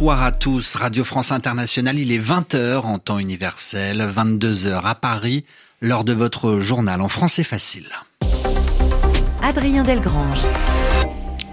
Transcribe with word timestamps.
bonsoir 0.00 0.22
à 0.22 0.32
tous. 0.32 0.76
Radio 0.76 1.04
France 1.04 1.30
Internationale, 1.30 1.98
il 1.98 2.10
est 2.10 2.18
20h 2.18 2.86
en 2.86 2.98
temps 2.98 3.18
universel, 3.18 4.00
22h 4.00 4.80
à 4.82 4.94
Paris, 4.94 5.44
l'heure 5.82 6.04
de 6.04 6.14
votre 6.14 6.58
journal 6.58 7.02
en 7.02 7.08
français 7.08 7.44
facile. 7.44 7.90
Adrien 9.42 9.82
Delgrange 9.82 10.40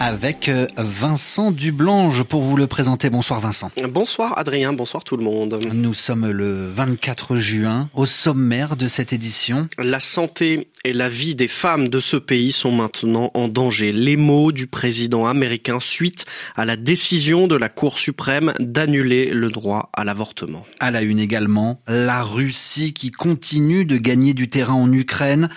avec 0.07 0.47
euh, 0.47 0.67
Vincent 0.77 1.51
Dublange 1.51 2.23
pour 2.23 2.41
vous 2.41 2.55
le 2.55 2.65
présenter. 2.65 3.09
Bonsoir 3.09 3.41
Vincent. 3.41 3.71
Bonsoir 3.89 4.37
Adrien, 4.37 4.71
bonsoir 4.71 5.03
tout 5.03 5.17
le 5.17 5.23
monde. 5.23 5.59
Nous 5.73 5.93
sommes 5.93 6.29
le 6.31 6.71
24 6.71 7.35
juin 7.35 7.89
au 7.93 8.05
sommaire 8.05 8.77
de 8.77 8.87
cette 8.87 9.11
édition. 9.11 9.67
La 9.77 9.99
santé 9.99 10.69
et 10.85 10.93
la 10.93 11.09
vie 11.09 11.35
des 11.35 11.49
femmes 11.49 11.89
de 11.89 11.99
ce 11.99 12.15
pays 12.15 12.54
sont 12.54 12.71
maintenant 12.71 13.32
en 13.33 13.49
danger. 13.49 13.91
Les 13.91 14.15
mots 14.15 14.54
du 14.54 14.65
président 14.68 15.25
américain 15.25 15.82
suite 15.82 16.25
à 16.55 16.63
la 16.63 16.77
décision 16.77 17.47
de 17.47 17.57
la 17.57 17.68
Cour 17.68 17.99
suprême 17.99 18.54
d'annuler 18.60 19.32
le 19.32 19.49
droit 19.49 19.89
à 19.91 20.05
l'avortement. 20.05 20.65
À 20.79 20.89
la 20.89 21.01
une 21.01 21.19
également, 21.19 21.82
la 21.89 22.24
Russie 22.24 22.93
qui 22.93 23.11
continue 23.11 23.83
de 23.83 23.97
gagner 23.97 24.33
du 24.33 24.49
terrain 24.49 24.75
en 24.75 24.89
Ukraine 24.93 25.49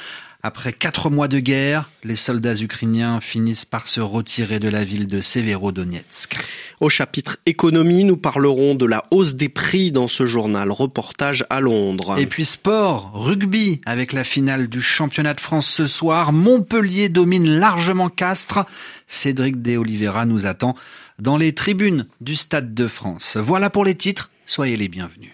après 0.43 0.73
quatre 0.73 1.11
mois 1.11 1.29
de 1.29 1.39
guerre, 1.39 1.91
les 2.03 2.17
soldats 2.17 2.55
ukrainiens 2.55 3.21
finissent 3.21 3.67
par 3.67 3.87
se 3.89 4.01
retirer 4.01 4.59
de 4.59 4.69
la 4.69 4.85
ville 4.85 5.07
de 5.07 5.21
Severodonetsk. 5.21 6.35
Au 6.81 6.89
chapitre 6.89 7.37
économie, 7.45 8.05
nous 8.05 8.17
parlerons 8.17 8.75
de 8.75 8.87
la 8.87 9.05
hausse 9.11 9.35
des 9.35 9.51
prix 9.51 9.93
dans 9.93 10.09
ce 10.09 10.25
journal. 10.25 10.71
Reportage 10.71 11.45
à 11.51 11.61
Londres. 11.61 12.19
Et 12.19 12.27
puis 12.27 12.47
sport, 12.47 13.11
rugby, 13.13 13.83
avec 13.85 14.15
la 14.15 14.25
finale 14.25 14.69
du 14.69 14.81
championnat 14.81 15.35
de 15.35 15.41
France 15.41 15.69
ce 15.69 15.87
soir. 15.87 16.33
Montpellier 16.33 17.11
domine 17.11 17.59
largement 17.59 18.09
Castres. 18.09 18.65
Cédric 19.07 19.61
De 19.61 19.77
Oliveira 19.77 20.25
nous 20.25 20.47
attend 20.47 20.75
dans 21.19 21.37
les 21.37 21.55
tribunes 21.55 22.07
du 22.23 22.35
Stade 22.35 22.73
de 22.73 22.87
France. 22.87 23.37
Voilà 23.37 23.69
pour 23.69 23.85
les 23.85 23.95
titres. 23.95 24.31
Soyez 24.47 24.77
les 24.77 24.89
bienvenus. 24.89 25.33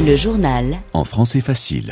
Le 0.00 0.14
journal. 0.14 0.78
En 0.92 1.04
français 1.04 1.40
facile 1.40 1.90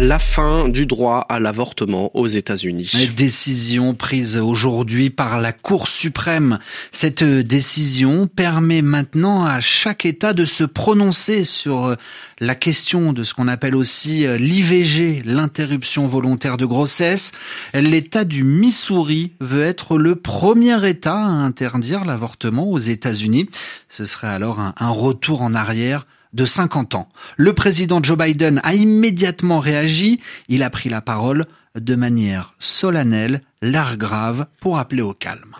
la 0.00 0.18
fin 0.18 0.68
du 0.68 0.86
droit 0.86 1.26
à 1.28 1.40
l'avortement 1.40 2.10
aux 2.14 2.26
États-Unis. 2.26 3.10
Décision 3.16 3.94
prise 3.94 4.36
aujourd'hui 4.36 5.10
par 5.10 5.40
la 5.40 5.52
Cour 5.52 5.88
suprême. 5.88 6.58
Cette 6.92 7.24
décision 7.24 8.26
permet 8.26 8.82
maintenant 8.82 9.44
à 9.44 9.60
chaque 9.60 10.04
État 10.04 10.32
de 10.32 10.44
se 10.44 10.64
prononcer 10.64 11.44
sur 11.44 11.96
la 12.40 12.54
question 12.54 13.12
de 13.12 13.24
ce 13.24 13.34
qu'on 13.34 13.48
appelle 13.48 13.74
aussi 13.74 14.26
l'IVG, 14.38 15.22
l'interruption 15.24 16.06
volontaire 16.06 16.56
de 16.56 16.66
grossesse. 16.66 17.32
L'État 17.74 18.24
du 18.24 18.42
Missouri 18.42 19.32
veut 19.40 19.64
être 19.64 19.98
le 19.98 20.16
premier 20.16 20.88
État 20.88 21.16
à 21.16 21.28
interdire 21.28 22.04
l'avortement 22.04 22.70
aux 22.70 22.78
États-Unis. 22.78 23.48
Ce 23.88 24.04
serait 24.04 24.28
alors 24.28 24.60
un 24.60 24.90
retour 24.90 25.42
en 25.42 25.54
arrière 25.54 26.06
de 26.36 26.44
50 26.44 26.94
ans. 26.94 27.08
Le 27.36 27.52
président 27.54 28.00
Joe 28.02 28.18
Biden 28.18 28.60
a 28.62 28.74
immédiatement 28.74 29.58
réagi. 29.58 30.20
Il 30.48 30.62
a 30.62 30.70
pris 30.70 30.90
la 30.90 31.00
parole 31.00 31.46
de 31.74 31.94
manière 31.94 32.54
solennelle, 32.58 33.42
l'air 33.62 33.96
grave, 33.96 34.46
pour 34.60 34.78
appeler 34.78 35.02
au 35.02 35.14
calme. 35.14 35.56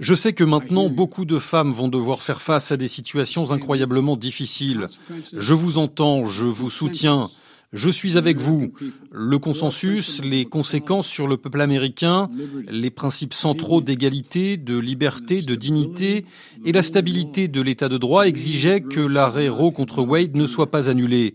Je 0.00 0.14
sais 0.14 0.32
que 0.32 0.44
maintenant, 0.44 0.88
beaucoup 0.88 1.24
de 1.24 1.38
femmes 1.38 1.72
vont 1.72 1.88
devoir 1.88 2.22
faire 2.22 2.42
face 2.42 2.72
à 2.72 2.76
des 2.76 2.88
situations 2.88 3.50
incroyablement 3.50 4.16
difficiles. 4.16 4.88
Je 5.36 5.54
vous 5.54 5.78
entends, 5.78 6.26
je 6.26 6.44
vous 6.44 6.70
soutiens. 6.70 7.30
Je 7.72 7.88
suis 7.88 8.18
avec 8.18 8.38
vous. 8.38 8.72
Le 9.10 9.38
consensus, 9.38 10.22
les 10.22 10.44
conséquences 10.44 11.06
sur 11.06 11.26
le 11.26 11.38
peuple 11.38 11.62
américain, 11.62 12.28
les 12.68 12.90
principes 12.90 13.32
centraux 13.32 13.80
d'égalité, 13.80 14.58
de 14.58 14.76
liberté, 14.76 15.40
de 15.40 15.54
dignité 15.54 16.26
et 16.66 16.72
la 16.72 16.82
stabilité 16.82 17.48
de 17.48 17.62
l'état 17.62 17.88
de 17.88 17.96
droit 17.96 18.26
exigeaient 18.26 18.82
que 18.82 19.00
l'arrêt 19.00 19.48
Roe 19.48 19.72
contre 19.72 20.02
Wade 20.02 20.36
ne 20.36 20.46
soit 20.46 20.70
pas 20.70 20.90
annulé. 20.90 21.34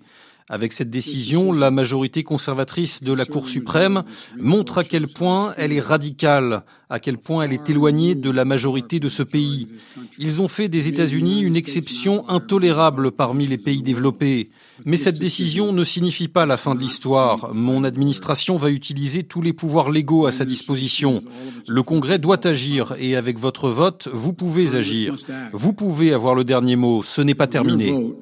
Avec 0.49 0.71
cette 0.71 0.89
décision, 0.89 1.51
la 1.51 1.71
majorité 1.71 2.23
conservatrice 2.23 3.03
de 3.03 3.11
la 3.11 3.25
Cour 3.25 3.49
suprême 3.49 4.03
montre 4.37 4.77
à 4.77 4.85
quel 4.85 5.07
point 5.07 5.53
elle 5.57 5.73
est 5.73 5.81
radicale, 5.81 6.63
à 6.89 7.01
quel 7.01 7.17
point 7.17 7.43
elle 7.43 7.51
est 7.51 7.69
éloignée 7.69 8.15
de 8.15 8.29
la 8.29 8.45
majorité 8.45 9.01
de 9.01 9.09
ce 9.09 9.23
pays. 9.23 9.67
Ils 10.17 10.41
ont 10.41 10.47
fait 10.47 10.69
des 10.69 10.87
États-Unis 10.87 11.41
une 11.41 11.57
exception 11.57 12.29
intolérable 12.29 13.11
parmi 13.11 13.45
les 13.45 13.57
pays 13.57 13.83
développés. 13.83 14.49
Mais 14.85 14.95
cette 14.95 15.19
décision 15.19 15.73
ne 15.73 15.83
signifie 15.83 16.29
pas 16.29 16.45
la 16.45 16.55
fin 16.55 16.75
de 16.75 16.79
l'histoire. 16.79 17.53
Mon 17.53 17.83
administration 17.83 18.55
va 18.55 18.69
utiliser 18.69 19.23
tous 19.23 19.41
les 19.41 19.51
pouvoirs 19.51 19.91
légaux 19.91 20.27
à 20.27 20.31
sa 20.31 20.45
disposition. 20.45 21.25
Le 21.67 21.83
Congrès 21.83 22.19
doit 22.19 22.47
agir 22.47 22.95
et 22.97 23.17
avec 23.17 23.37
votre 23.37 23.67
vote, 23.67 24.07
vous 24.13 24.31
pouvez 24.31 24.75
agir. 24.75 25.17
Vous 25.51 25.73
pouvez 25.73 26.13
avoir 26.13 26.35
le 26.35 26.45
dernier 26.45 26.77
mot. 26.77 27.03
Ce 27.03 27.21
n'est 27.21 27.35
pas 27.35 27.47
terminé. 27.47 28.13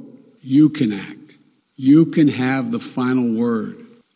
You 0.43 0.69
can 0.69 0.91
have 1.77 2.71
the 2.71 2.79
final 2.79 3.35
word. 3.35 3.75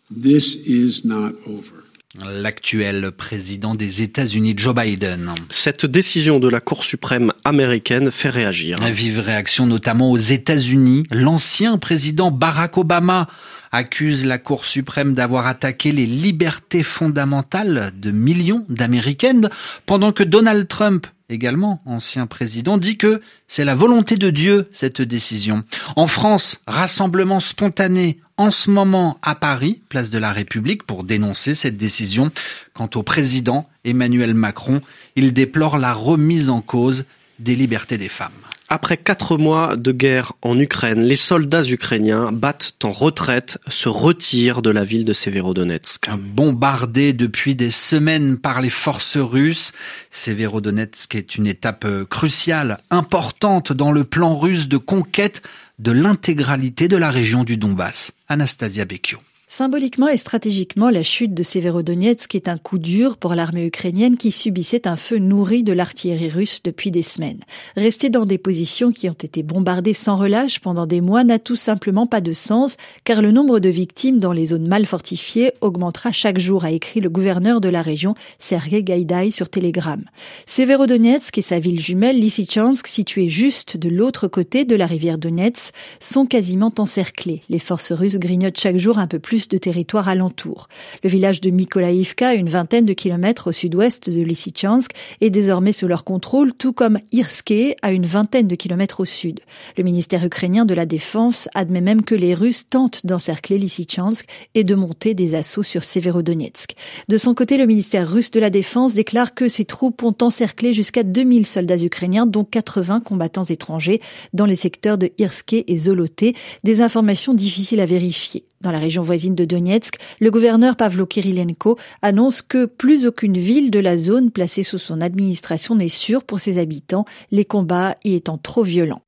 This 0.09 0.56
is 0.56 1.06
not 1.06 1.34
over. 1.46 1.84
L'actuel 2.25 3.12
président 3.12 3.75
des 3.75 4.02
États-Unis, 4.02 4.56
Joe 4.58 4.74
Biden. 4.74 5.31
Cette 5.52 5.86
décision 5.86 6.40
de 6.40 6.47
la 6.47 6.59
Cour 6.59 6.84
suprême 6.84 7.31
américaine 7.46 8.09
fait 8.09 8.31
réagir. 8.31 8.78
Vive 8.92 9.20
réaction 9.20 9.68
notamment 9.68 10.12
aux 10.12 10.18
États-Unis. 10.18 11.06
L'ancien 11.12 11.78
président 11.78 12.31
Barack 12.31 12.78
Obama 12.80 13.28
accuse 13.72 14.26
la 14.26 14.40
Cour 14.40 14.66
suprême 14.66 15.14
d'avoir 15.14 15.46
attaqué 15.46 15.91
les 15.91 16.08
libertés 16.08 16.81
fondamentales 16.81 17.94
de 17.96 18.09
millions 18.09 18.66
d'Américaines, 18.70 19.50
pendant 19.86 20.12
que 20.12 20.24
Donald 20.24 20.68
Trump 20.68 21.06
également 21.29 21.81
ancien 21.85 22.28
président, 22.28 22.78
dit 22.78 22.97
que 22.97 23.22
c'est 23.47 23.63
la 23.63 23.75
volonté 23.75 24.17
de 24.17 24.29
Dieu, 24.29 24.67
cette 24.72 25.01
décision. 25.01 25.63
En 25.95 26.07
France, 26.07 26.62
rassemblement 26.67 27.40
spontané 27.40 28.19
en 28.38 28.51
ce 28.51 28.72
moment 28.72 29.19
à 29.22 29.35
Paris, 29.35 29.81
place 29.90 30.09
de 30.09 30.17
la 30.17 30.31
République, 30.31 30.84
pour 30.84 31.03
dénoncer 31.03 31.53
cette 31.53 31.78
décision. 31.78 32.31
Quant 32.73 32.90
au 32.95 33.03
président 33.03 33.69
Emmanuel 33.84 34.34
Macron, 34.34 34.81
il 35.16 35.34
déplore 35.34 35.78
la 35.78 35.94
remise 35.94 36.50
en 36.50 36.62
cause 36.62 37.06
des 37.40 37.56
libertés 37.56 37.97
des 37.97 38.09
femmes. 38.09 38.31
Après 38.72 38.97
quatre 38.97 39.38
mois 39.38 39.75
de 39.75 39.91
guerre 39.91 40.34
en 40.44 40.59
Ukraine, 40.59 41.02
les 41.02 41.16
soldats 41.16 41.63
ukrainiens 41.63 42.31
battent 42.31 42.75
en 42.84 42.91
retraite, 42.91 43.57
se 43.68 43.90
retirent 43.90 44.62
de 44.62 44.69
la 44.69 44.84
ville 44.84 45.06
de 45.06 45.13
Severodonetsk. 45.13 46.07
Bombardé 46.35 47.13
depuis 47.13 47.56
des 47.56 47.72
semaines 47.72 48.38
par 48.38 48.62
les 48.62 48.69
forces 48.69 49.18
russes, 49.18 49.72
Severodonetsk 50.12 51.16
est 51.16 51.35
une 51.35 51.47
étape 51.47 51.88
cruciale, 52.12 52.78
importante 52.91 53.74
dans 53.74 53.91
le 53.91 54.03
plan 54.03 54.38
russe 54.38 54.68
de 54.68 54.78
conquête 54.78 55.41
de 55.79 55.91
l'intégralité 55.91 56.88
de 56.88 56.97
la 56.97 57.09
région 57.09 57.44
du 57.44 57.58
Donbass. 57.58 58.12
Anastasia 58.28 58.85
Bekio. 58.85 59.18
Symboliquement 59.52 60.08
et 60.08 60.18
stratégiquement, 60.18 60.92
la 60.92 61.02
chute 61.02 61.34
de 61.34 61.42
Severodonetsk 61.42 62.36
est 62.36 62.48
un 62.48 62.60
coup 62.60 62.78
dur 62.78 63.18
pour 63.18 63.34
l'armée 63.34 63.66
ukrainienne 63.66 64.16
qui 64.16 64.32
subissait 64.32 64.88
un 64.88 64.96
feu 64.96 65.18
nourri 65.18 65.64
de 65.64 65.74
l'artillerie 65.74 66.30
russe 66.30 66.62
depuis 66.64 66.92
des 66.92 67.02
semaines. 67.02 67.40
Rester 67.76 68.12
dans 68.12 68.28
des 68.28 68.38
positions 68.38 68.92
qui 68.92 69.09
ont 69.09 69.14
été 69.14 69.42
bombardées 69.42 69.96
sans 69.96 70.18
relâche 70.18 70.59
pendant 70.59 70.86
des 70.86 71.02
mois 71.02 71.24
n'a 71.24 71.40
tout 71.40 71.56
simplement 71.56 72.06
pas 72.06 72.22
de 72.22 72.32
sens, 72.32 72.78
car 73.04 73.24
le 73.24 73.32
nombre 73.32 73.59
de 73.59 73.70
victimes 73.70 74.20
dans 74.20 74.34
les 74.34 74.46
zones 74.46 74.68
mal 74.68 74.86
fortifiées 74.86 75.52
augmentera 75.62 76.12
chaque 76.12 76.40
jour, 76.40 76.64
a 76.64 76.70
écrit 76.70 77.02
le 77.02 77.09
gouverneur 77.09 77.59
de 77.59 77.70
la 77.70 77.82
région, 77.82 78.14
Sergei 78.38 78.84
Gaïdaï, 78.84 79.32
sur 79.32 79.50
Telegram. 79.50 80.02
Severodonetsk 80.46 81.36
et 81.40 81.42
sa 81.42 81.59
ville 81.59 81.82
jumelle 81.82 82.20
Lysychansk, 82.20 82.86
située 82.86 83.30
juste 83.30 83.78
de 83.78 83.90
l'autre 83.90 84.28
côté 84.28 84.64
de 84.64 84.76
la 84.76 84.86
rivière 84.86 85.18
Donetsk, 85.18 85.74
sont 86.00 86.28
quasiment 86.28 86.72
encerclés. 86.78 87.41
Les 87.50 87.58
forces 87.58 87.91
russes 87.91 88.20
grignotent 88.20 88.59
chaque 88.59 88.78
jour 88.78 89.00
un 89.00 89.08
peu 89.08 89.18
plus 89.18 89.39
de 89.47 89.58
territoire 89.58 90.09
alentour. 90.09 90.68
Le 91.03 91.09
village 91.09 91.41
de 91.41 91.50
Mykolaïvka, 91.50 92.34
une 92.34 92.50
vingtaine 92.50 92.86
de 92.86 92.94
kilomètres 92.94 93.47
au 93.47 93.52
sud-ouest 93.52 94.09
de 94.09 94.22
Lysychansk, 94.22 94.91
est 95.22 95.30
désormais 95.30 95.74
sous 95.74 95.88
leur 95.88 96.03
contrôle, 96.03 96.53
tout 96.53 96.74
comme 96.74 97.00
Irske, 97.12 97.76
à 97.82 97.91
une 97.91 98.06
vingtaine 98.06 98.47
de 98.47 98.56
kilomètres 98.56 99.00
au 99.00 99.06
sud. 99.06 99.40
Le 99.78 99.84
ministère 99.84 100.26
ukrainien 100.26 100.66
de 100.66 100.74
la 100.74 100.86
Défense 100.86 101.47
admet 101.53 101.82
même 101.82 102.03
que 102.03 102.16
les 102.16 102.34
Russes 102.34 102.68
tentent 102.70 103.06
d'encercler 103.06 103.58
Lysychansk 103.58 104.26
et 104.56 104.64
de 104.64 104.76
monter 104.76 105.14
des 105.14 105.36
assauts 105.36 105.64
sur 105.64 105.84
Severodonetsk. 105.84 106.72
De 107.08 107.18
son 107.18 107.34
côté, 107.34 107.58
le 107.58 107.66
ministère 107.66 108.09
russe 108.09 108.32
de 108.32 108.40
la 108.40 108.50
Défense 108.50 108.94
déclare 108.94 109.34
que 109.34 109.47
ses 109.47 109.66
troupes 109.66 110.03
ont 110.03 110.16
encerclé 110.22 110.74
jusqu'à 110.74 111.03
2000 111.03 111.46
soldats 111.46 111.78
ukrainiens, 111.78 112.26
dont 112.26 112.44
80 112.44 113.02
combattants 113.02 113.44
étrangers, 113.44 114.02
dans 114.34 114.46
les 114.46 114.56
secteurs 114.56 114.97
de 114.97 115.12
Irske 115.18 115.64
et 115.68 115.78
Zoloté, 115.78 116.35
des 116.64 116.82
informations 116.82 117.34
difficiles 117.34 117.80
à 117.80 117.85
vérifier. 117.85 118.44
Dans 118.61 118.72
la 118.72 118.79
région 118.79 119.02
voisine 119.02 119.35
de 119.35 119.46
Donetsk, 119.46 119.96
le 120.20 120.32
gouverneur 120.32 120.76
Pavlo 120.76 121.06
Kirilenko 121.06 121.78
annonce 122.02 122.41
que 122.41 122.66
plus 122.66 123.08
aucune 123.08 123.38
ville 123.38 123.72
de 123.72 123.79
la 123.79 123.97
zone 123.97 124.32
placée 124.32 124.64
sous 124.64 124.78
son 124.78 125.00
administration 125.00 125.76
n'est 125.76 125.88
sûre 125.88 126.23
pour 126.23 126.41
ses 126.41 126.58
habitants, 126.58 127.06
les 127.32 127.46
combats 127.46 127.96
y 128.03 128.16
étant 128.16 128.38
trop 128.38 128.64
violents. 128.64 129.02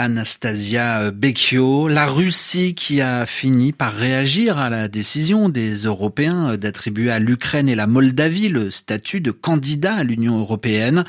Anastasia 0.00 1.10
Becchio, 1.10 1.88
la 1.88 2.06
Russie 2.06 2.74
qui 2.74 3.00
a 3.00 3.26
fini 3.26 3.72
par 3.72 3.92
réagir 3.92 4.56
à 4.56 4.70
la 4.70 4.86
décision 4.86 5.48
des 5.48 5.74
Européens 5.74 6.56
d'attribuer 6.56 7.10
à 7.10 7.18
l'Ukraine 7.18 7.68
et 7.68 7.74
la 7.74 7.88
Moldavie 7.88 8.48
le 8.48 8.70
statut 8.70 9.20
de 9.20 9.32
candidat 9.32 9.96
à 9.96 10.04
l'Union 10.04 10.38
européenne. 10.38 11.04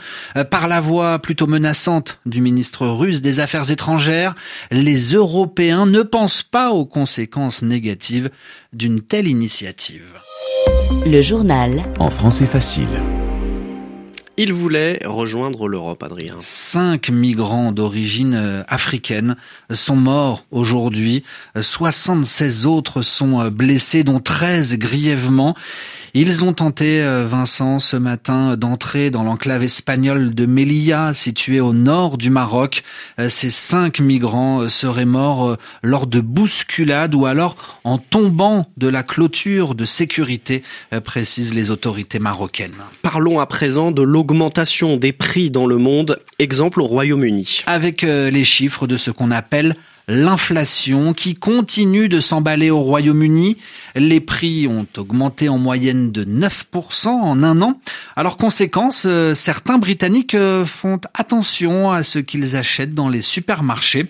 Par 0.50 0.68
la 0.68 0.82
voix 0.82 1.20
plutôt 1.20 1.46
menaçante 1.46 2.20
du 2.26 2.42
ministre 2.42 2.88
russe 2.88 3.22
des 3.22 3.40
Affaires 3.40 3.70
étrangères, 3.70 4.34
les 4.72 5.14
Européens 5.14 5.86
ne 5.86 6.02
pensent 6.02 6.44
pas 6.44 6.72
aux 6.72 6.86
conséquences 6.86 7.62
négatives 7.62 8.32
d'une 8.74 9.02
telle 9.02 9.28
initiative. 9.28 10.18
Le 11.06 11.22
journal. 11.22 11.84
En 12.00 12.10
français 12.10 12.48
facile. 12.48 12.88
Il 14.42 14.54
voulait 14.54 15.02
rejoindre 15.04 15.68
l'Europe, 15.68 16.02
Adrien. 16.02 16.38
Cinq 16.40 17.10
migrants 17.10 17.74
d'origine 17.74 18.36
euh, 18.36 18.64
africaine 18.70 19.36
sont 19.70 19.98
morts 19.98 20.46
aujourd'hui. 20.50 21.26
76 21.60 22.66
autres 22.66 23.02
sont 23.02 23.42
euh, 23.42 23.50
blessés, 23.50 24.06
dont 24.06 24.22
13 24.22 24.78
grièvement. 24.78 25.58
Ils 26.14 26.44
ont 26.44 26.54
tenté, 26.54 27.02
euh, 27.02 27.26
Vincent, 27.28 27.78
ce 27.78 27.96
matin, 27.96 28.58
d'entrer 28.58 29.12
dans 29.12 29.24
l'enclave 29.24 29.62
espagnole 29.62 30.34
de 30.34 30.46
Melilla, 30.48 31.14
située 31.14 31.60
au 31.60 31.72
nord 31.72 32.18
du 32.18 32.32
Maroc. 32.32 32.84
Euh, 33.20 33.30
ces 33.30 33.52
cinq 33.52 34.00
migrants 34.00 34.62
euh, 34.62 34.68
seraient 34.70 35.06
morts 35.06 35.58
lors 35.84 36.08
de 36.08 36.20
bousculades 36.20 37.14
ou 37.14 37.26
alors 37.26 37.80
en 37.84 37.98
tombant 38.00 38.66
de 38.78 38.88
la 38.88 39.04
clôture 39.04 39.76
de 39.76 39.86
sécurité, 39.86 40.64
précisent 41.04 41.54
les 41.54 41.72
autorités 41.72 42.20
marocaines. 42.20 42.74
Parlons 43.02 43.40
à 43.40 43.46
présent 43.46 43.92
de 43.92 44.02
l'augmentation 44.02 44.98
des 44.98 45.12
prix 45.12 45.50
dans 45.50 45.66
le 45.66 45.78
monde, 45.78 46.20
exemple 46.40 46.82
au 46.82 46.86
Royaume-Uni. 46.86 47.64
Avec 47.66 48.02
les 48.02 48.44
chiffres 48.44 48.88
de 48.88 48.98
ce 48.98 49.12
qu'on 49.12 49.32
appelle 49.32 49.76
l'inflation 50.10 51.14
qui 51.14 51.36
continue 51.36 52.10
de 52.10 52.20
s'emballer 52.20 52.72
au 52.72 52.82
Royaume-Uni. 52.82 53.58
Les 53.96 54.20
prix 54.20 54.68
ont 54.68 54.88
augmenté 54.98 55.48
en 55.50 55.60
moyenne 55.60 56.12
de 56.12 56.26
9% 56.26 57.08
en 57.08 57.44
un 57.44 57.62
an. 57.62 57.80
Alors 58.16 58.38
conséquence, 58.38 59.04
euh, 59.06 59.36
certains 59.36 59.78
Britanniques 59.78 60.34
euh, 60.34 60.66
font 60.66 61.00
attention 61.14 61.92
à 61.92 62.02
ce 62.04 62.20
qu'ils 62.20 62.56
achètent 62.56 62.96
dans 62.96 63.08
les 63.08 63.22
supermarchés. 63.22 64.08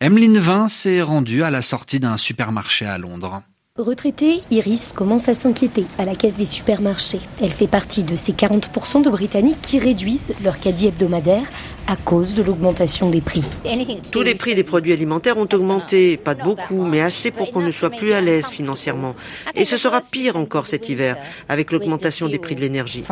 Emeline 0.00 0.38
Vin 0.38 0.68
s'est 0.68 1.02
rendue 1.02 1.42
à 1.42 1.50
la 1.50 1.62
sortie 1.62 1.98
d'un 1.98 2.16
supermarché 2.16 2.86
à 2.86 2.96
Londres. 2.96 3.42
Retraitée, 3.80 4.42
Iris 4.50 4.92
commence 4.92 5.28
à 5.28 5.34
s'inquiéter 5.34 5.86
à 5.96 6.04
la 6.04 6.14
caisse 6.14 6.36
des 6.36 6.44
supermarchés. 6.44 7.20
Elle 7.40 7.52
fait 7.52 7.66
partie 7.66 8.02
de 8.02 8.14
ces 8.14 8.32
40% 8.32 9.02
de 9.02 9.08
Britanniques 9.08 9.62
qui 9.62 9.78
réduisent 9.78 10.34
leur 10.44 10.60
caddie 10.60 10.88
hebdomadaire 10.88 11.44
à 11.86 11.96
cause 11.96 12.34
de 12.34 12.42
l'augmentation 12.42 13.10
des 13.10 13.20
prix. 13.20 13.42
Tous 14.12 14.22
les 14.22 14.34
prix 14.34 14.54
des 14.54 14.64
produits 14.64 14.92
alimentaires 14.92 15.38
ont 15.38 15.48
augmenté, 15.52 16.16
pas 16.16 16.34
de 16.34 16.42
beaucoup, 16.42 16.84
mais 16.84 17.00
assez 17.00 17.30
pour 17.30 17.50
qu'on 17.52 17.60
ne 17.60 17.70
soit 17.70 17.90
plus 17.90 18.12
à 18.12 18.20
l'aise 18.20 18.46
financièrement. 18.46 19.14
Et 19.54 19.64
ce 19.64 19.76
sera 19.76 20.00
pire 20.00 20.36
encore 20.36 20.66
cet 20.66 20.88
hiver, 20.88 21.16
avec 21.48 21.72
l'augmentation 21.72 22.28
des 22.28 22.38
prix 22.38 22.54
de 22.54 22.60
l'énergie. 22.60 23.02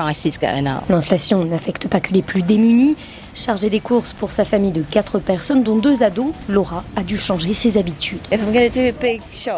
L'inflation 0.88 1.44
n'affecte 1.44 1.88
pas 1.88 2.00
que 2.00 2.12
les 2.12 2.22
plus 2.22 2.42
démunis. 2.42 2.96
Chargée 3.34 3.70
des 3.70 3.78
courses 3.78 4.14
pour 4.14 4.32
sa 4.32 4.44
famille 4.44 4.72
de 4.72 4.82
quatre 4.82 5.20
personnes, 5.20 5.62
dont 5.62 5.76
deux 5.76 6.02
ados, 6.02 6.32
Laura 6.48 6.82
a 6.96 7.04
dû 7.04 7.16
changer 7.16 7.54
ses 7.54 7.78
habitudes. 7.78 8.18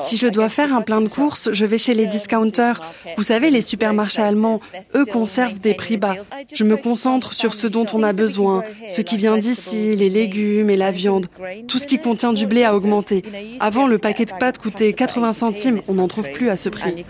Si 0.00 0.16
je 0.18 0.26
dois 0.26 0.50
faire 0.50 0.74
un 0.74 0.82
plein 0.82 1.00
de 1.00 1.08
courses, 1.08 1.50
je 1.52 1.64
vais 1.64 1.78
chez 1.78 1.94
les 1.94 2.06
discounters. 2.06 2.80
Vous 3.16 3.22
savez, 3.22 3.50
les 3.50 3.62
supermarchés 3.62 4.20
allemands, 4.20 4.60
eux 4.94 5.06
conservent 5.06 5.56
des 5.56 5.72
prix 5.72 5.96
bas. 5.96 6.16
Je 6.52 6.64
me 6.64 6.76
concentre 6.76 7.32
sur 7.32 7.54
ce 7.54 7.66
dont 7.66 7.86
on 7.94 8.02
a 8.02 8.12
besoin, 8.12 8.64
ce 8.90 8.99
qui 9.02 9.16
vient 9.16 9.38
d'ici, 9.38 9.96
les 9.96 10.08
légumes 10.08 10.70
et 10.70 10.76
la 10.76 10.90
viande. 10.90 11.26
Tout 11.68 11.78
ce 11.78 11.86
qui 11.86 11.98
contient 11.98 12.32
du 12.32 12.46
blé 12.46 12.64
a 12.64 12.74
augmenté. 12.74 13.22
Avant, 13.60 13.86
le 13.86 13.98
paquet 13.98 14.24
de 14.24 14.32
pâtes 14.32 14.58
coûtait 14.58 14.92
80 14.92 15.32
centimes. 15.32 15.80
On 15.88 15.94
n'en 15.94 16.08
trouve 16.08 16.30
plus 16.30 16.50
à 16.50 16.56
ce 16.56 16.68
prix. 16.68 17.04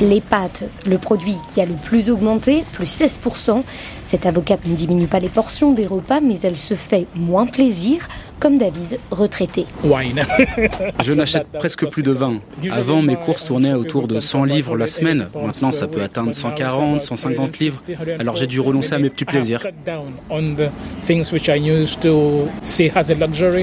Les 0.00 0.20
pâtes, 0.20 0.64
le 0.86 0.98
produit 0.98 1.36
qui 1.48 1.60
a 1.60 1.66
le 1.66 1.74
plus 1.74 2.10
augmenté, 2.10 2.64
plus 2.72 2.86
16%. 2.86 3.62
Cette 4.06 4.26
avocate 4.26 4.66
ne 4.66 4.74
diminue 4.74 5.06
pas 5.06 5.18
les 5.18 5.28
portions 5.28 5.72
des 5.72 5.86
repas, 5.86 6.20
mais 6.20 6.38
elle 6.42 6.56
se 6.56 6.74
fait 6.74 7.06
moins 7.14 7.46
plaisir, 7.46 8.08
comme 8.38 8.58
David, 8.58 8.98
retraité. 9.10 9.66
Je 11.04 11.12
n'achète 11.12 11.46
presque 11.58 11.86
plus 11.88 12.02
de 12.02 12.12
vin. 12.12 12.40
Avant, 12.70 13.02
mes 13.02 13.16
courses 13.16 13.44
tournaient 13.44 13.74
autour 13.74 14.08
de 14.08 14.20
100 14.20 14.44
livres 14.44 14.76
la 14.76 14.86
semaine. 14.86 15.28
Maintenant, 15.34 15.70
ça 15.70 15.86
peut 15.86 16.02
atteindre 16.02 16.32
140, 16.32 17.02
150 17.02 17.58
livres. 17.58 17.82
Alors 18.18 18.36
j'ai 18.36 18.46
dû 18.46 18.60
renoncer 18.60 18.94
à 18.94 18.98
mes 18.98 19.10
petits 19.10 19.24
plaisirs. 19.24 19.66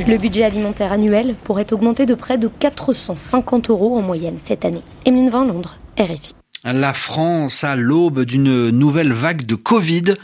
Le 0.07 0.17
budget 0.17 0.43
alimentaire 0.43 0.91
annuel 0.91 1.35
pourrait 1.43 1.71
augmenter 1.73 2.05
de 2.05 2.15
près 2.15 2.37
de 2.37 2.47
450 2.47 3.69
euros 3.69 3.97
en 3.97 4.01
moyenne 4.01 4.37
cette 4.43 4.65
année. 4.65 4.81
Emeline 5.05 5.29
Van 5.29 5.45
Londres, 5.45 5.77
RFI. 5.99 6.35
La 6.63 6.93
France 6.93 7.63
à 7.63 7.75
l'aube 7.75 8.21
d'une 8.21 8.71
nouvelle 8.71 9.13
vague 9.13 9.45
de 9.45 9.53
Covid, 9.53 10.15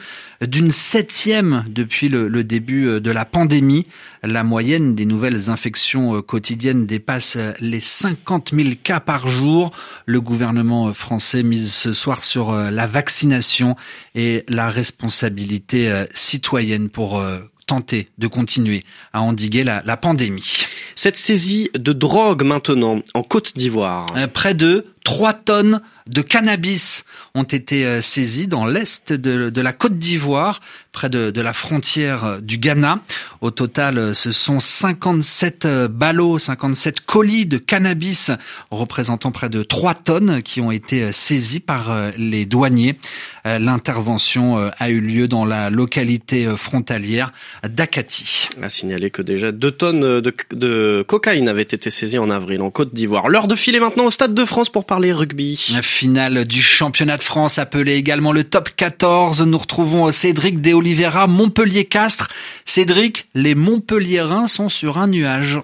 d'une 0.41 0.71
septième 0.71 1.65
depuis 1.67 2.09
le, 2.09 2.43
début 2.43 2.99
de 2.99 3.11
la 3.11 3.25
pandémie. 3.25 3.87
La 4.23 4.43
moyenne 4.43 4.95
des 4.95 5.05
nouvelles 5.05 5.49
infections 5.49 6.21
quotidiennes 6.21 6.85
dépasse 6.85 7.37
les 7.59 7.79
50 7.79 8.51
000 8.53 8.69
cas 8.83 8.99
par 8.99 9.27
jour. 9.27 9.71
Le 10.05 10.21
gouvernement 10.21 10.93
français 10.93 11.43
mise 11.43 11.73
ce 11.73 11.93
soir 11.93 12.23
sur 12.23 12.53
la 12.53 12.87
vaccination 12.87 13.75
et 14.15 14.43
la 14.47 14.69
responsabilité 14.69 16.05
citoyenne 16.13 16.89
pour 16.89 17.23
tenter 17.67 18.09
de 18.17 18.27
continuer 18.27 18.83
à 19.13 19.21
endiguer 19.21 19.63
la, 19.63 19.81
la 19.85 19.97
pandémie. 19.97 20.65
Cette 20.95 21.17
saisie 21.17 21.69
de 21.73 21.93
drogue 21.93 22.43
maintenant 22.43 23.01
en 23.13 23.23
Côte 23.23 23.55
d'Ivoire. 23.55 24.07
Près 24.33 24.53
de 24.53 24.85
3 25.03 25.33
tonnes 25.33 25.81
de 26.07 26.21
cannabis 26.21 27.05
ont 27.35 27.43
été 27.43 27.85
euh, 27.85 28.01
saisies 28.01 28.47
dans 28.47 28.65
l'est 28.65 29.13
de, 29.13 29.61
la 29.61 29.73
Côte 29.73 29.97
d'Ivoire, 29.97 30.61
près 30.91 31.09
de, 31.09 31.41
la 31.41 31.53
frontière 31.53 32.25
euh, 32.25 32.39
du 32.39 32.57
Ghana. 32.57 32.99
Au 33.39 33.51
total, 33.51 33.97
euh, 33.97 34.13
ce 34.13 34.31
sont 34.31 34.59
57 34.59 35.67
ballots, 35.89 36.37
57 36.37 37.01
colis 37.01 37.45
de 37.45 37.57
cannabis 37.57 38.31
représentant 38.71 39.31
près 39.31 39.49
de 39.49 39.63
3 39.63 39.93
tonnes 39.95 40.41
qui 40.41 40.61
ont 40.61 40.71
été 40.71 41.11
saisis 41.11 41.59
par 41.59 42.11
les 42.17 42.45
douaniers. 42.45 42.97
L'intervention 43.45 44.71
a 44.77 44.89
eu 44.89 44.99
lieu 44.99 45.27
dans 45.27 45.45
la 45.45 45.69
localité 45.69 46.47
frontalière 46.55 47.31
d'Akati. 47.67 48.49
A 48.61 48.69
signalé 48.69 49.09
que 49.09 49.21
déjà 49.21 49.51
2 49.51 49.71
tonnes 49.71 50.21
de 50.21 51.05
cocaïne 51.07 51.47
avaient 51.47 51.61
été 51.61 51.89
saisies 51.89 52.19
en 52.19 52.29
avril 52.29 52.61
en 52.61 52.69
Côte 52.69 52.93
d'Ivoire. 52.93 53.29
L'heure 53.29 53.47
de 53.47 53.55
filer 53.55 53.79
maintenant 53.79 54.05
au 54.05 54.11
Stade 54.11 54.33
de 54.33 54.45
France 54.45 54.69
pour 54.69 54.85
La 54.91 55.81
finale 55.81 56.43
du 56.43 56.61
championnat 56.61 57.15
de 57.15 57.23
France 57.23 57.59
appelé 57.59 57.93
également 57.93 58.33
le 58.33 58.43
top 58.43 58.71
14. 58.75 59.41
Nous 59.43 59.57
retrouvons 59.57 60.11
Cédric 60.11 60.59
De 60.59 60.73
Oliveira, 60.73 61.27
Montpellier-Castres. 61.27 62.27
Cédric, 62.65 63.29
les 63.33 63.55
Montpelliérains 63.55 64.47
sont 64.47 64.67
sur 64.67 64.97
un 64.97 65.07
nuage. 65.07 65.61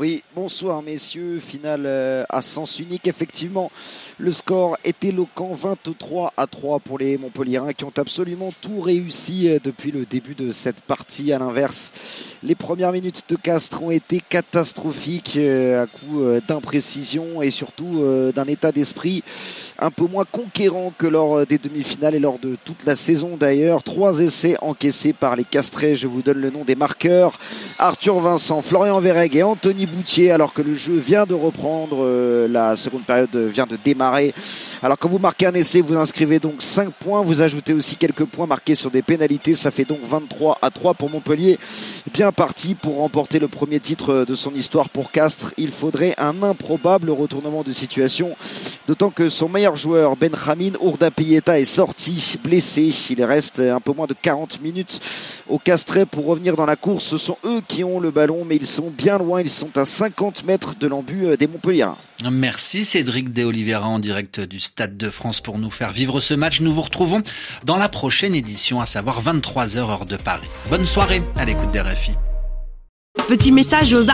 Oui, 0.00 0.22
bonsoir 0.34 0.80
messieurs. 0.80 1.40
Finale 1.40 1.82
euh, 1.84 2.24
à 2.30 2.40
sens 2.40 2.78
unique, 2.78 3.06
effectivement. 3.06 3.70
Le 4.16 4.32
score 4.32 4.78
est 4.82 5.04
éloquent, 5.04 5.54
23 5.54 6.32
à 6.38 6.46
3 6.46 6.78
pour 6.78 6.96
les 6.96 7.18
Montpelliérains 7.18 7.74
qui 7.74 7.84
ont 7.84 7.92
absolument 7.94 8.50
tout 8.62 8.80
réussi 8.80 9.50
euh, 9.50 9.58
depuis 9.62 9.92
le 9.92 10.06
début 10.06 10.34
de 10.34 10.52
cette 10.52 10.80
partie. 10.80 11.34
À 11.34 11.38
l'inverse, 11.38 11.92
les 12.42 12.54
premières 12.54 12.92
minutes 12.92 13.24
de 13.28 13.36
Castres 13.36 13.82
ont 13.82 13.90
été 13.90 14.22
catastrophiques 14.26 15.36
euh, 15.36 15.82
à 15.82 15.86
coup 15.86 16.22
d'imprécision 16.48 17.42
et 17.42 17.50
surtout 17.50 18.02
d'un 18.34 18.46
état 18.46 18.72
d'esprit 18.72 19.22
un 19.78 19.90
peu 19.90 20.06
moins 20.06 20.24
conquérant 20.24 20.94
que 20.96 21.06
lors 21.06 21.44
des 21.46 21.58
demi-finales 21.58 22.14
et 22.14 22.18
lors 22.18 22.38
de 22.38 22.56
toute 22.64 22.86
la 22.86 22.96
saison 22.96 23.36
d'ailleurs. 23.36 23.82
Trois 23.82 24.20
essais 24.20 24.56
encaissés 24.62 25.12
par 25.12 25.36
les 25.36 25.44
Castrés. 25.44 25.94
Je 25.94 26.06
vous 26.06 26.22
donne 26.22 26.38
le 26.38 26.50
nom 26.50 26.64
des 26.64 26.74
marqueurs. 26.74 27.38
Arthur 27.78 28.20
Vincent, 28.20 28.62
Florian 28.62 29.00
Verreg 29.00 29.36
et 29.36 29.42
Anthony 29.42 29.86
Boutier 29.90 30.30
alors 30.30 30.52
que 30.52 30.62
le 30.62 30.74
jeu 30.74 30.94
vient 30.94 31.26
de 31.26 31.34
reprendre. 31.34 31.98
Euh, 32.00 32.48
la 32.48 32.76
seconde 32.76 33.04
période 33.04 33.34
vient 33.34 33.66
de 33.66 33.76
démarrer. 33.76 34.32
Alors 34.82 34.98
quand 34.98 35.08
vous 35.08 35.18
marquez 35.18 35.46
un 35.46 35.54
essai, 35.54 35.80
vous 35.80 35.96
inscrivez 35.96 36.38
donc 36.38 36.62
5 36.62 36.92
points. 36.92 37.22
Vous 37.22 37.42
ajoutez 37.42 37.72
aussi 37.72 37.96
quelques 37.96 38.24
points 38.24 38.46
marqués 38.46 38.74
sur 38.74 38.90
des 38.90 39.02
pénalités. 39.02 39.54
Ça 39.54 39.70
fait 39.70 39.84
donc 39.84 39.98
23 40.02 40.58
à 40.62 40.70
3 40.70 40.94
pour 40.94 41.10
Montpellier. 41.10 41.58
Bien 42.12 42.32
parti 42.32 42.74
pour 42.74 42.96
remporter 42.96 43.38
le 43.38 43.48
premier 43.48 43.80
titre 43.80 44.24
de 44.26 44.34
son 44.34 44.54
histoire 44.54 44.88
pour 44.88 45.10
Castres. 45.10 45.52
Il 45.56 45.70
faudrait 45.70 46.14
un 46.18 46.42
improbable 46.42 47.10
retournement 47.10 47.62
de 47.62 47.72
situation. 47.72 48.36
D'autant 48.86 49.10
que 49.10 49.28
son 49.28 49.48
meilleur 49.48 49.76
joueur, 49.76 50.16
Benjamin 50.16 50.72
Ourda 50.80 51.10
est 51.18 51.64
sorti 51.64 52.38
blessé. 52.42 52.92
Il 53.10 53.22
reste 53.24 53.60
un 53.60 53.80
peu 53.80 53.92
moins 53.92 54.06
de 54.06 54.14
40 54.14 54.60
minutes 54.62 55.00
au 55.48 55.58
Castret 55.58 56.06
pour 56.06 56.26
revenir 56.26 56.56
dans 56.56 56.66
la 56.66 56.76
course. 56.76 57.04
Ce 57.04 57.18
sont 57.18 57.36
eux 57.44 57.60
qui 57.66 57.84
ont 57.84 58.00
le 58.00 58.10
ballon, 58.10 58.44
mais 58.44 58.56
ils 58.56 58.66
sont 58.66 58.90
bien 58.90 59.18
loin. 59.18 59.40
Ils 59.40 59.50
sont 59.50 59.69
à 59.76 59.84
50 59.84 60.44
mètres 60.44 60.74
de 60.78 60.86
l'embut 60.86 61.26
euh, 61.26 61.36
des 61.36 61.46
Montpellier. 61.46 61.88
Merci 62.30 62.84
Cédric 62.84 63.32
De 63.32 63.44
Oliveira 63.44 63.88
en 63.88 63.98
direct 63.98 64.40
du 64.40 64.60
Stade 64.60 64.96
de 64.96 65.10
France 65.10 65.40
pour 65.40 65.58
nous 65.58 65.70
faire 65.70 65.92
vivre 65.92 66.20
ce 66.20 66.34
match. 66.34 66.60
Nous 66.60 66.72
vous 66.72 66.82
retrouvons 66.82 67.22
dans 67.64 67.76
la 67.76 67.88
prochaine 67.88 68.34
édition, 68.34 68.80
à 68.80 68.86
savoir 68.86 69.22
23h 69.22 69.78
heure 69.78 70.06
de 70.06 70.16
Paris. 70.16 70.48
Bonne 70.68 70.86
soirée 70.86 71.22
à 71.36 71.44
l'écoute 71.44 71.70
des 71.70 71.80
RFI. 71.80 72.12
Petit 73.28 73.52
message 73.52 73.92
aux 73.92 74.02